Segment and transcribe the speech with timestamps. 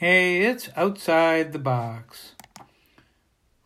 [0.00, 2.34] Hey, it's outside the box.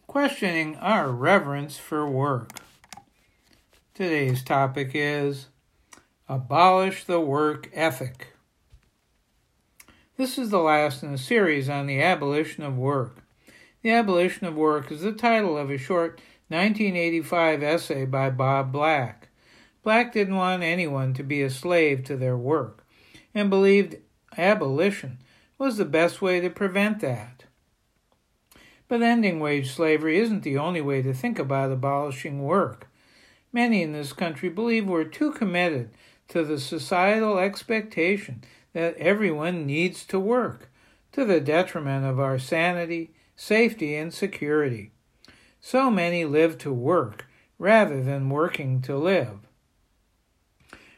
[0.07, 2.53] Questioning our reverence for work.
[3.93, 5.49] Today's topic is
[6.31, 8.29] Abolish the Work Ethic.
[10.17, 13.23] This is the last in a series on the abolition of work.
[13.83, 19.29] The Abolition of Work is the title of a short 1985 essay by Bob Black.
[19.83, 22.87] Black didn't want anyone to be a slave to their work
[23.35, 23.97] and believed
[24.39, 25.19] abolition
[25.59, 27.45] was the best way to prevent that.
[28.89, 32.89] But ending wage slavery isn't the only way to think about abolishing work.
[33.53, 35.91] Many in this country believe we're too committed
[36.29, 38.43] to the societal expectation
[38.73, 40.71] that everyone needs to work,
[41.13, 44.93] to the detriment of our sanity, safety, and security.
[45.61, 47.27] So many live to work
[47.59, 49.39] rather than working to live.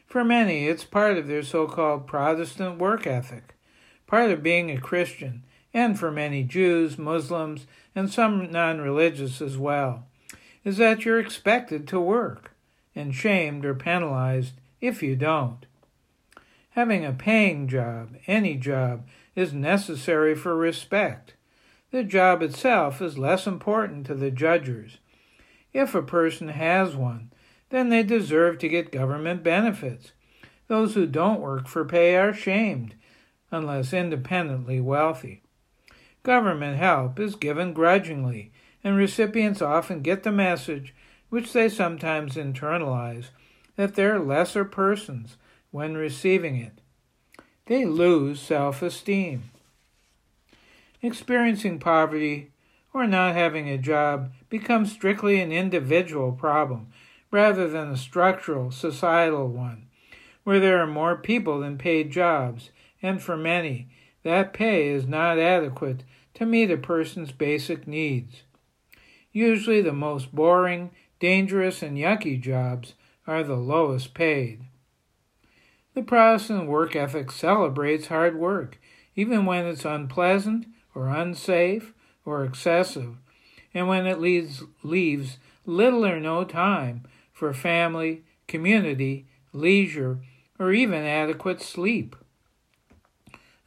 [0.05, 3.54] For many, it's part of their so called Protestant work ethic
[4.15, 9.57] part of being a Christian, and for many Jews, Muslims, and some non religious as
[9.57, 10.07] well,
[10.63, 12.51] is that you're expected to work
[12.95, 15.65] and shamed or penalized if you don't.
[16.69, 19.05] Having a paying job, any job,
[19.35, 21.33] is necessary for respect.
[21.91, 24.99] The job itself is less important to the judges.
[25.73, 27.33] If a person has one,
[27.69, 30.13] then they deserve to get government benefits.
[30.69, 32.95] Those who don't work for pay are shamed
[33.55, 35.41] unless independently wealthy.
[36.23, 38.51] Government help is given grudgingly,
[38.83, 40.93] and recipients often get the message,
[41.29, 43.29] which they sometimes internalize,
[43.75, 45.37] that they're lesser persons
[45.71, 46.79] when receiving it.
[47.65, 49.43] They lose self esteem.
[51.01, 52.51] Experiencing poverty
[52.93, 56.87] or not having a job becomes strictly an individual problem
[57.29, 59.87] rather than a structural, societal one,
[60.43, 62.69] where there are more people than paid jobs
[63.05, 63.87] and for many,
[64.23, 68.41] that pay is not adequate to meet a person's basic needs.
[69.31, 70.89] Usually, the most boring,
[71.19, 72.95] dangerous, and yucky jobs
[73.27, 74.61] are the lowest paid.
[75.93, 78.79] The Protestant work ethic celebrates hard work,
[79.15, 81.93] even when it's unpleasant or unsafe
[82.25, 83.15] or excessive,
[83.73, 90.19] and when it leaves, leaves little or no time for family, community, leisure,
[90.57, 92.15] or even adequate sleep.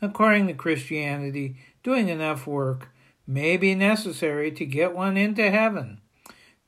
[0.01, 2.91] According to Christianity, doing enough work
[3.27, 6.01] may be necessary to get one into heaven.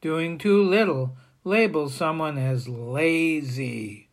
[0.00, 4.08] Doing too little labels someone as lazy.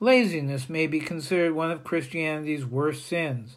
[0.00, 3.56] Laziness may be considered one of Christianity's worst sins,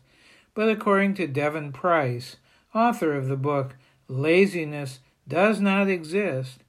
[0.53, 2.38] but according to Devon Price,
[2.74, 3.75] author of the book
[4.08, 6.59] Laziness Does Not Exist,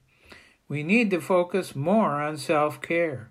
[0.67, 3.29] we need to focus more on self care.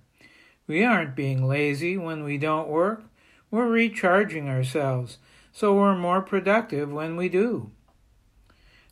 [0.66, 3.04] We aren't being lazy when we don't work.
[3.50, 5.18] We're recharging ourselves,
[5.52, 7.72] so we're more productive when we do.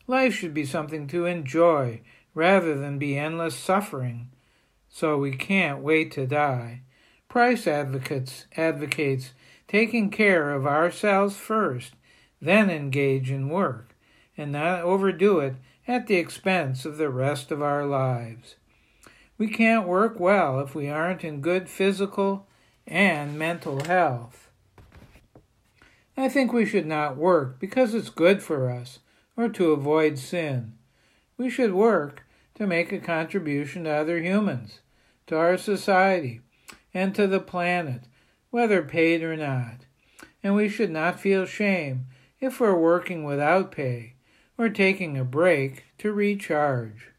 [0.05, 2.01] Life should be something to enjoy
[2.33, 4.31] rather than be endless suffering,
[4.89, 6.81] so we can't wait to die.
[7.29, 9.33] Price advocates advocates
[9.69, 11.93] taking care of ourselves first,
[12.41, 13.95] then engage in work,
[14.35, 15.55] and not overdo it
[15.87, 18.55] at the expense of the rest of our lives.
[19.37, 22.47] We can't work well if we aren't in good physical
[22.85, 24.48] and mental health.
[26.19, 28.99] I think we should not work because it's good for us
[29.37, 30.73] or to avoid sin.
[31.37, 32.25] We should work
[32.55, 34.81] to make a contribution to other humans,
[35.27, 36.41] to our society,
[36.93, 38.01] and to the planet,
[38.49, 39.85] whether paid or not.
[40.43, 42.07] And we should not feel shame
[42.41, 44.15] if we're working without pay
[44.57, 47.11] or taking a break to recharge.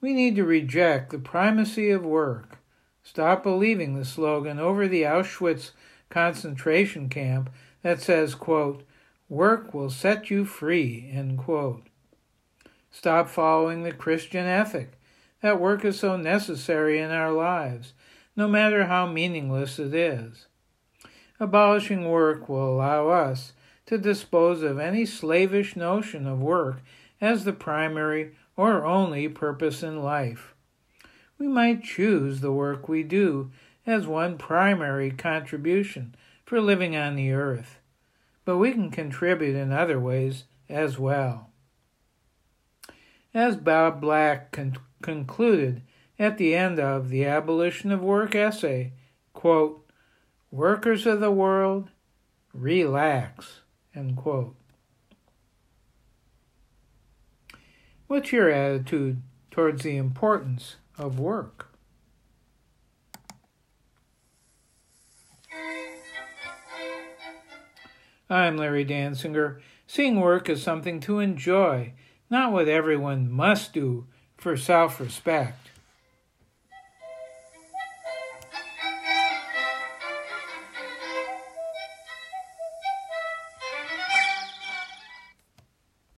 [0.00, 2.60] We need to reject the primacy of work.
[3.02, 5.72] Stop believing the slogan over the Auschwitz
[6.14, 7.50] concentration camp
[7.82, 8.84] that says, quote,
[9.28, 11.88] work will set you free, end quote.
[12.92, 14.92] Stop following the Christian ethic
[15.42, 17.94] that work is so necessary in our lives,
[18.36, 20.46] no matter how meaningless it is.
[21.40, 23.52] Abolishing work will allow us
[23.86, 26.80] to dispose of any slavish notion of work
[27.20, 30.54] as the primary or only purpose in life.
[31.38, 33.50] We might choose the work we do
[33.86, 36.14] as one primary contribution
[36.44, 37.78] for living on the earth,
[38.44, 41.50] but we can contribute in other ways as well.
[43.32, 45.82] As Bob Black con- concluded
[46.18, 48.92] at the end of the Abolition of Work essay,
[49.32, 49.84] quote,
[50.50, 51.90] Workers of the world,
[52.52, 53.62] relax,
[53.94, 54.54] end quote.
[58.06, 61.73] What's your attitude towards the importance of work?
[68.30, 71.92] I'm Larry Dansinger, seeing work as something to enjoy,
[72.30, 74.06] not what everyone must do
[74.36, 75.63] for self respect.